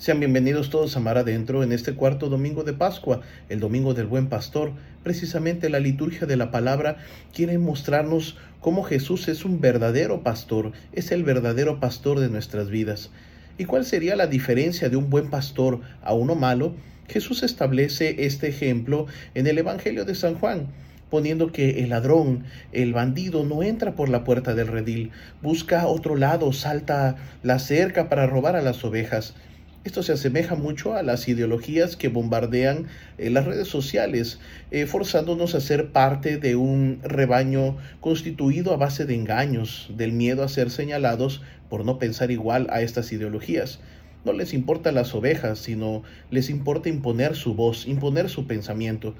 Sean 0.00 0.18
bienvenidos 0.18 0.70
todos 0.70 0.96
a 0.96 1.00
Mar 1.00 1.18
Adentro 1.18 1.62
en 1.62 1.72
este 1.72 1.92
cuarto 1.92 2.30
domingo 2.30 2.64
de 2.64 2.72
Pascua, 2.72 3.20
el 3.50 3.60
domingo 3.60 3.92
del 3.92 4.06
Buen 4.06 4.28
Pastor. 4.28 4.72
Precisamente 5.02 5.68
la 5.68 5.78
liturgia 5.78 6.26
de 6.26 6.38
la 6.38 6.50
palabra 6.50 6.96
quiere 7.34 7.58
mostrarnos 7.58 8.38
cómo 8.60 8.82
Jesús 8.82 9.28
es 9.28 9.44
un 9.44 9.60
verdadero 9.60 10.22
pastor, 10.22 10.72
es 10.92 11.12
el 11.12 11.22
verdadero 11.22 11.80
pastor 11.80 12.18
de 12.18 12.30
nuestras 12.30 12.70
vidas. 12.70 13.10
¿Y 13.58 13.66
cuál 13.66 13.84
sería 13.84 14.16
la 14.16 14.26
diferencia 14.26 14.88
de 14.88 14.96
un 14.96 15.10
buen 15.10 15.28
pastor 15.28 15.82
a 16.00 16.14
uno 16.14 16.34
malo? 16.34 16.74
Jesús 17.06 17.42
establece 17.42 18.24
este 18.24 18.48
ejemplo 18.48 19.06
en 19.34 19.46
el 19.48 19.58
Evangelio 19.58 20.06
de 20.06 20.14
San 20.14 20.34
Juan 20.34 20.68
poniendo 21.10 21.50
que 21.50 21.82
el 21.82 21.90
ladrón, 21.90 22.44
el 22.72 22.94
bandido, 22.94 23.44
no 23.44 23.64
entra 23.64 23.96
por 23.96 24.08
la 24.08 24.22
puerta 24.22 24.54
del 24.54 24.68
redil, 24.68 25.10
busca 25.42 25.88
otro 25.88 26.14
lado, 26.14 26.52
salta 26.52 27.16
la 27.42 27.58
cerca 27.58 28.08
para 28.08 28.28
robar 28.28 28.54
a 28.54 28.62
las 28.62 28.84
ovejas. 28.84 29.34
Esto 29.82 30.02
se 30.02 30.12
asemeja 30.12 30.56
mucho 30.56 30.94
a 30.94 31.02
las 31.02 31.26
ideologías 31.26 31.96
que 31.96 32.08
bombardean 32.08 32.88
eh, 33.16 33.30
las 33.30 33.46
redes 33.46 33.68
sociales, 33.68 34.38
eh, 34.70 34.84
forzándonos 34.84 35.54
a 35.54 35.60
ser 35.60 35.90
parte 35.90 36.36
de 36.36 36.54
un 36.54 37.00
rebaño 37.02 37.78
constituido 38.02 38.74
a 38.74 38.76
base 38.76 39.06
de 39.06 39.14
engaños, 39.14 39.90
del 39.96 40.12
miedo 40.12 40.42
a 40.42 40.48
ser 40.48 40.70
señalados 40.70 41.40
por 41.70 41.86
no 41.86 41.98
pensar 41.98 42.30
igual 42.30 42.66
a 42.68 42.82
estas 42.82 43.10
ideologías. 43.10 43.80
No 44.26 44.34
les 44.34 44.52
importa 44.52 44.92
las 44.92 45.14
ovejas, 45.14 45.58
sino 45.58 46.02
les 46.30 46.50
importa 46.50 46.90
imponer 46.90 47.34
su 47.34 47.54
voz, 47.54 47.86
imponer 47.86 48.28
su 48.28 48.46
pensamiento. 48.46 49.14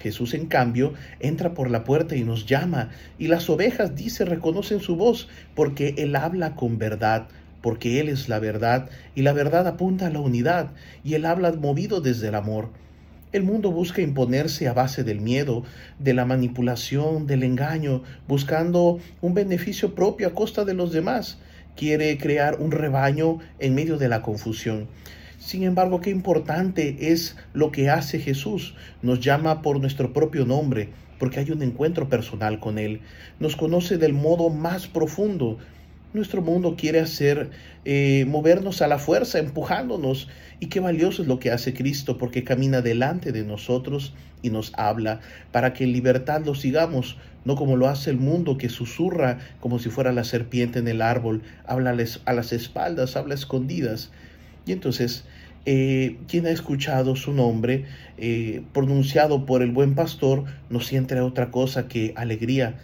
Jesús, 0.00 0.34
en 0.34 0.46
cambio, 0.46 0.94
entra 1.20 1.54
por 1.54 1.70
la 1.70 1.84
puerta 1.84 2.16
y 2.16 2.24
nos 2.24 2.46
llama, 2.46 2.90
y 3.20 3.28
las 3.28 3.48
ovejas, 3.48 3.94
dice, 3.94 4.24
reconocen 4.24 4.80
su 4.80 4.96
voz, 4.96 5.28
porque 5.54 5.94
Él 5.96 6.16
habla 6.16 6.56
con 6.56 6.76
verdad, 6.76 7.28
porque 7.62 8.00
Él 8.00 8.08
es 8.08 8.28
la 8.28 8.38
verdad, 8.38 8.90
y 9.14 9.22
la 9.22 9.32
verdad 9.32 9.66
apunta 9.66 10.06
a 10.06 10.10
la 10.10 10.20
unidad, 10.20 10.72
y 11.04 11.14
Él 11.14 11.24
habla 11.24 11.52
movido 11.52 12.00
desde 12.00 12.28
el 12.28 12.34
amor. 12.34 12.68
El 13.32 13.44
mundo 13.44 13.72
busca 13.72 14.02
imponerse 14.02 14.68
a 14.68 14.74
base 14.74 15.04
del 15.04 15.22
miedo, 15.22 15.62
de 15.98 16.12
la 16.12 16.26
manipulación, 16.26 17.26
del 17.26 17.44
engaño, 17.44 18.02
buscando 18.28 18.98
un 19.22 19.32
beneficio 19.32 19.94
propio 19.94 20.28
a 20.28 20.34
costa 20.34 20.66
de 20.66 20.74
los 20.74 20.92
demás. 20.92 21.38
Quiere 21.74 22.18
crear 22.18 22.60
un 22.60 22.72
rebaño 22.72 23.38
en 23.58 23.74
medio 23.74 23.96
de 23.96 24.10
la 24.10 24.20
confusión. 24.20 24.88
Sin 25.38 25.62
embargo, 25.62 26.02
qué 26.02 26.10
importante 26.10 27.10
es 27.10 27.36
lo 27.54 27.72
que 27.72 27.88
hace 27.88 28.18
Jesús. 28.18 28.74
Nos 29.00 29.20
llama 29.20 29.62
por 29.62 29.80
nuestro 29.80 30.12
propio 30.12 30.44
nombre, 30.44 30.90
porque 31.18 31.40
hay 31.40 31.50
un 31.52 31.62
encuentro 31.62 32.10
personal 32.10 32.60
con 32.60 32.78
Él. 32.78 33.00
Nos 33.40 33.56
conoce 33.56 33.96
del 33.96 34.12
modo 34.12 34.50
más 34.50 34.88
profundo. 34.88 35.56
Nuestro 36.14 36.42
mundo 36.42 36.76
quiere 36.76 37.00
hacer, 37.00 37.48
eh, 37.86 38.26
movernos 38.28 38.82
a 38.82 38.86
la 38.86 38.98
fuerza, 38.98 39.38
empujándonos. 39.38 40.28
Y 40.60 40.66
qué 40.66 40.78
valioso 40.78 41.22
es 41.22 41.28
lo 41.28 41.38
que 41.38 41.50
hace 41.50 41.72
Cristo, 41.72 42.18
porque 42.18 42.44
camina 42.44 42.82
delante 42.82 43.32
de 43.32 43.44
nosotros 43.44 44.12
y 44.42 44.50
nos 44.50 44.72
habla 44.76 45.20
para 45.52 45.72
que 45.72 45.84
en 45.84 45.92
libertad 45.92 46.44
lo 46.44 46.54
sigamos, 46.54 47.16
no 47.46 47.56
como 47.56 47.76
lo 47.76 47.88
hace 47.88 48.10
el 48.10 48.18
mundo 48.18 48.58
que 48.58 48.68
susurra 48.68 49.38
como 49.60 49.78
si 49.78 49.88
fuera 49.88 50.12
la 50.12 50.24
serpiente 50.24 50.80
en 50.80 50.88
el 50.88 51.00
árbol, 51.00 51.42
habla 51.66 51.96
a 52.26 52.32
las 52.34 52.52
espaldas, 52.52 53.16
habla 53.16 53.34
escondidas. 53.34 54.10
Y 54.66 54.72
entonces, 54.72 55.24
eh, 55.64 56.18
quien 56.28 56.44
ha 56.44 56.50
escuchado 56.50 57.16
su 57.16 57.32
nombre 57.32 57.86
eh, 58.18 58.62
pronunciado 58.74 59.46
por 59.46 59.62
el 59.62 59.70
buen 59.70 59.94
pastor 59.94 60.44
no 60.68 60.80
siente 60.80 61.18
otra 61.20 61.50
cosa 61.50 61.88
que 61.88 62.12
alegría, 62.16 62.80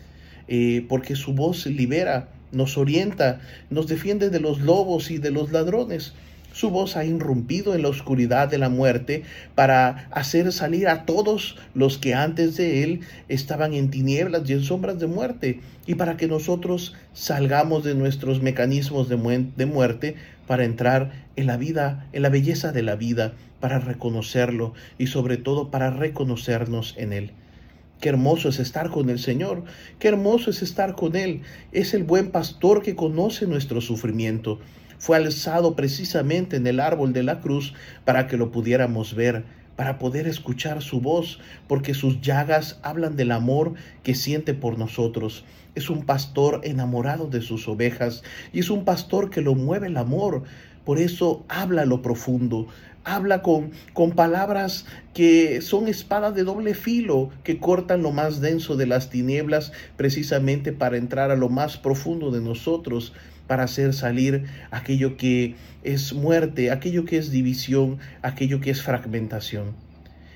porque 0.89 1.15
su 1.15 1.35
voz 1.35 1.67
libera, 1.67 2.29
nos 2.53 2.79
orienta, 2.79 3.41
nos 3.71 3.87
defiende 3.87 4.31
de 4.31 4.41
los 4.41 4.61
lobos 4.61 5.11
y 5.11 5.19
de 5.19 5.31
los 5.31 5.53
ladrones. 5.53 6.15
Su 6.53 6.71
voz 6.71 6.97
ha 6.97 7.05
irrumpido 7.05 7.75
en 7.75 7.83
la 7.83 7.89
oscuridad 7.89 8.49
de 8.49 8.59
la 8.59 8.69
muerte 8.69 9.23
para 9.55 10.09
hacer 10.11 10.51
salir 10.51 10.89
a 10.89 11.05
todos 11.05 11.57
los 11.75 11.99
que 11.99 12.15
antes 12.15 12.57
de 12.57 12.83
él 12.83 13.01
estaban 13.29 13.75
en 13.75 13.91
tinieblas 13.91 14.49
y 14.49 14.55
en 14.55 14.65
sombras 14.65 14.99
de 14.99 15.07
muerte, 15.07 15.61
y 15.87 15.95
para 15.95 16.17
que 16.17 16.27
nosotros 16.27 16.97
salgamos 17.13 17.85
de 17.85 17.95
nuestros 17.95 18.43
mecanismos 18.43 19.09
de, 19.09 19.67
muerte 19.67 20.17
para 20.47 20.65
entrar 20.65 21.13
en 21.37 21.47
la 21.47 21.57
vida, 21.57 22.07
en 22.13 22.23
la 22.23 22.29
belleza 22.29 22.73
de 22.73 22.83
la 22.83 22.97
vida, 22.97 23.35
para 23.61 23.79
reconocerlo 23.79 24.73
y 24.99 25.09
sobre 25.09 25.37
todo 25.37 25.71
para 25.71 25.91
reconocernos 25.91 26.95
en 26.97 27.13
él. 27.13 27.31
Qué 28.01 28.09
hermoso 28.09 28.49
es 28.49 28.59
estar 28.59 28.91
con 28.91 29.11
el 29.11 29.19
Señor, 29.19 29.65
qué 29.99 30.09
hermoso 30.09 30.51
es 30.51 30.63
estar 30.63 30.95
con 30.95 31.17
Él. 31.17 31.43
Es 31.73 31.95
el 31.95 32.05
buen 32.05 32.31
pastor 32.31 32.83
que 32.83 32.95
conoce 32.95 33.47
nuestro 33.47 33.81
sufrimiento 33.81 34.59
fue 34.99 35.17
alzado 35.17 35.77
precisamente 35.77 36.57
en 36.57 36.67
el 36.67 36.81
árbol 36.81 37.13
de 37.13 37.23
la 37.23 37.41
cruz 37.41 37.73
para 38.05 38.27
que 38.27 38.37
lo 38.37 38.51
pudiéramos 38.51 39.15
ver, 39.15 39.45
para 39.77 39.99
poder 39.99 40.27
escuchar 40.27 40.83
su 40.83 41.01
voz, 41.01 41.39
porque 41.69 41.95
sus 41.95 42.21
llagas 42.21 42.81
hablan 42.83 43.17
del 43.17 43.31
amor 43.31 43.75
que 44.03 44.17
siente 44.17 44.55
por 44.55 44.77
nosotros. 44.77 45.45
Es 45.77 45.89
un 45.89 46.05
pastor 46.05 46.63
enamorado 46.65 47.29
de 47.29 47.43
sus 47.43 47.69
ovejas 47.69 48.25
y 48.53 48.59
es 48.59 48.71
un 48.71 48.85
pastor 48.85 49.31
que 49.31 49.41
lo 49.41 49.55
mueve 49.55 49.87
el 49.87 49.97
amor. 49.97 50.43
Por 50.85 50.99
eso 50.99 51.45
habla 51.49 51.85
lo 51.85 52.03
profundo, 52.03 52.67
habla 53.15 53.43
con, 53.43 53.73
con 53.93 54.13
palabras 54.13 54.87
que 55.15 55.61
son 55.63 55.89
espadas 55.89 56.35
de 56.35 56.45
doble 56.45 56.75
filo, 56.75 57.31
que 57.43 57.59
cortan 57.59 58.03
lo 58.03 58.13
más 58.13 58.41
denso 58.41 58.77
de 58.77 58.87
las 58.87 59.11
tinieblas 59.11 59.73
precisamente 59.97 60.73
para 60.73 60.97
entrar 60.97 61.31
a 61.31 61.37
lo 61.37 61.49
más 61.49 61.77
profundo 61.77 62.31
de 62.31 62.41
nosotros 62.41 63.13
para 63.49 63.65
hacer 63.65 63.95
salir 63.95 64.45
aquello 64.71 65.17
que 65.17 65.57
es 65.83 66.13
muerte, 66.13 66.71
aquello 66.71 67.05
que 67.05 67.17
es 67.17 67.31
división, 67.33 67.99
aquello 68.23 68.61
que 68.61 68.71
es 68.71 68.83
fragmentación. 68.83 69.75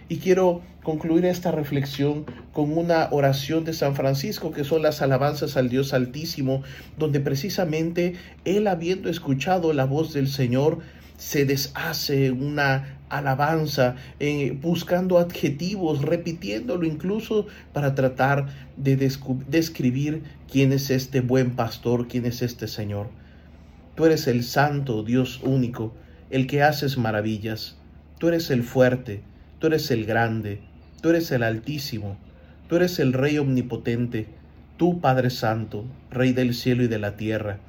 Y 0.09 0.19
quiero 0.19 0.63
concluir 0.83 1.25
esta 1.25 1.53
reflexión 1.53 2.27
con 2.53 2.77
una 2.77 3.09
oración 3.13 3.65
de 3.65 3.73
San 3.73 3.95
Francisco, 3.95 4.51
que 4.51 4.65
son 4.65 4.83
las 4.83 5.01
alabanzas 5.01 5.57
al 5.57 5.69
Dios 5.69 5.95
Altísimo, 5.95 6.63
donde 6.99 7.21
precisamente 7.21 8.15
él, 8.45 8.67
habiendo 8.67 9.09
escuchado 9.09 9.73
la 9.73 9.85
voz 9.85 10.13
del 10.13 10.29
Señor, 10.29 10.81
se 11.23 11.45
deshace 11.45 12.33
una 12.33 12.99
alabanza, 13.09 13.95
eh, 14.19 14.59
buscando 14.61 15.21
adjetivos, 15.21 16.03
repitiéndolo 16.03 16.85
incluso 16.85 17.47
para 17.73 17.95
tratar 17.95 18.49
de 18.77 18.97
describir 18.97 20.25
quién 20.51 20.73
es 20.73 20.91
este 20.91 21.21
buen 21.21 21.53
pastor, 21.53 22.09
quién 22.09 22.27
es 22.27 22.43
este 22.43 22.67
Señor. 22.67 23.09
Tú 23.95 24.05
eres 24.05 24.27
el 24.27 24.43
santo, 24.43 25.05
Dios 25.05 25.41
único, 25.45 25.95
el 26.31 26.49
que 26.49 26.65
haces 26.65 26.99
maravillas. 26.99 27.77
Tú 28.19 28.27
eres 28.27 28.51
el 28.51 28.65
fuerte, 28.65 29.21
tú 29.61 29.69
eres 29.69 29.93
el 29.93 30.05
grande, 30.07 30.59
tú 31.03 31.11
eres 31.11 31.31
el 31.31 31.45
altísimo, 31.45 32.17
tú 32.69 32.75
eres 32.77 32.99
el 32.99 33.13
Rey 33.13 33.39
omnipotente, 33.39 34.27
tú 34.77 35.01
Padre 35.01 35.31
Santo, 35.31 35.85
Rey 36.11 36.33
del 36.33 36.53
cielo 36.53 36.83
y 36.83 36.89
de 36.89 36.99
la 36.99 37.17
tierra. 37.17 37.61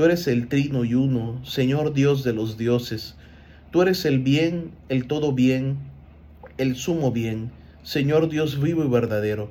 Tú 0.00 0.06
eres 0.06 0.26
el 0.28 0.48
trino 0.48 0.86
y 0.86 0.94
uno, 0.94 1.44
Señor 1.44 1.92
Dios 1.92 2.24
de 2.24 2.32
los 2.32 2.56
dioses. 2.56 3.16
Tú 3.70 3.82
eres 3.82 4.06
el 4.06 4.18
bien, 4.20 4.70
el 4.88 5.06
todo 5.06 5.34
bien, 5.34 5.76
el 6.56 6.76
sumo 6.76 7.12
bien, 7.12 7.50
Señor 7.82 8.30
Dios 8.30 8.62
vivo 8.62 8.82
y 8.82 8.88
verdadero. 8.88 9.50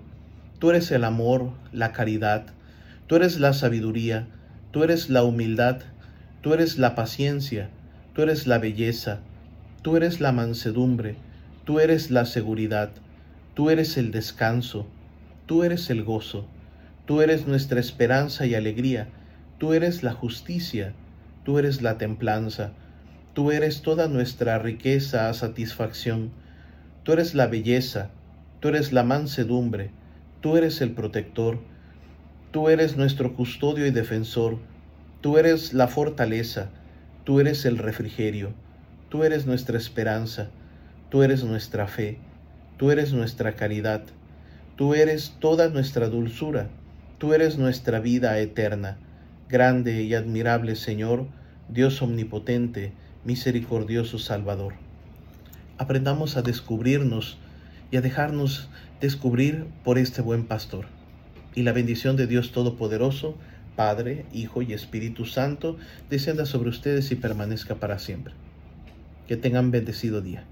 Tú 0.58 0.72
eres 0.72 0.90
el 0.90 1.04
amor, 1.04 1.52
la 1.72 1.92
caridad. 1.92 2.48
Tú 3.06 3.16
eres 3.16 3.40
la 3.40 3.54
sabiduría. 3.54 4.26
Tú 4.72 4.84
eres 4.84 5.12
la 5.12 5.22
humildad. 5.22 5.82
Tú 6.42 6.56
eres 6.56 6.80
la 6.80 6.96
paciencia. 6.96 7.70
Tú 8.16 8.24
eres 8.24 8.48
la 8.48 8.58
belleza. 8.58 9.20
Tú 9.84 9.98
eres 9.98 10.20
la 10.20 10.31
mansedumbre. 10.31 11.16
Tú 11.64 11.80
eres 11.80 12.10
la 12.10 12.26
seguridad. 12.26 12.90
Tú 13.54 13.70
eres 13.70 13.98
el 13.98 14.10
descanso. 14.10 14.88
Tú 15.46 15.64
eres 15.64 15.92
el 15.92 16.04
gozo. 16.04 16.48
Tú 17.06 17.22
eres 17.22 17.46
nuestra 17.46 17.80
esperanza 17.80 18.48
y 18.48 18.56
alegría. 18.56 19.10
Tú 19.59 19.74
eres 19.74 20.03
la 20.03 20.14
justicia, 20.14 20.94
tú 21.44 21.59
eres 21.59 21.81
la 21.81 21.97
templanza, 21.97 22.72
tú 23.33 23.51
eres 23.51 23.81
toda 23.81 24.07
nuestra 24.07 24.57
riqueza, 24.57 25.33
satisfacción, 25.33 26.31
tú 27.04 27.12
eres 27.12 27.36
la 27.36 27.48
belleza, 27.48 28.10
tú 28.62 28.69
eres 28.69 28.94
la 28.94 29.04
mansedumbre, 29.04 29.92
tú 30.39 30.56
eres 30.56 30.80
el 30.80 30.92
protector, 30.92 31.60
tú 32.51 32.69
eres 32.69 32.95
nuestro 32.95 33.36
custodio 33.36 33.86
y 33.86 33.92
defensor, 33.92 34.60
tú 35.19 35.38
eres 35.38 35.74
la 35.74 35.89
fortaleza, 35.89 36.69
tú 37.25 37.42
eres 37.42 37.66
el 37.66 37.80
refrigerio, 37.80 38.54
tú 39.10 39.25
eres 39.25 39.45
nuestra 39.45 39.78
esperanza, 39.78 40.48
tú 41.10 41.22
eres 41.22 41.44
nuestra 41.44 41.86
fe, 41.88 42.18
tú 42.78 42.92
eres 42.92 43.12
nuestra 43.12 43.57
caridad, 43.57 44.04
tú 44.78 44.94
eres 44.94 45.36
toda 45.42 45.68
nuestra 45.68 46.07
dulzura, 46.07 46.69
tú 47.18 47.33
eres 47.33 47.57
nuestra 47.57 48.00
vida 48.00 48.39
eterna 48.39 49.00
grande 49.50 50.04
y 50.04 50.13
admirable 50.13 50.75
Señor, 50.75 51.25
Dios 51.69 52.01
omnipotente, 52.04 52.94
misericordioso 53.25 54.19
Salvador. 54.19 54.74
Aprendamos 55.80 56.38
a 56.38 56.44
descubrirnos 56.44 57.40
y 57.90 57.98
a 57.98 58.01
dejarnos 58.01 58.69
descubrir 59.01 59.66
por 59.84 59.98
este 59.98 60.22
buen 60.22 60.46
pastor. 60.46 60.86
Y 61.56 61.63
la 61.63 61.72
bendición 61.72 62.16
de 62.16 62.28
Dios 62.28 62.51
Todopoderoso, 62.51 63.36
Padre, 63.75 64.25
Hijo 64.31 64.62
y 64.62 64.74
Espíritu 64.74 65.25
Santo, 65.25 65.78
descienda 66.10 66.45
sobre 66.45 66.69
ustedes 66.69 67.12
y 67.12 67.16
permanezca 67.16 67.75
para 67.75 67.98
siempre. 67.98 68.36
Que 69.28 69.36
tengan 69.36 69.72
bendecido 69.72 70.22
día. 70.22 70.44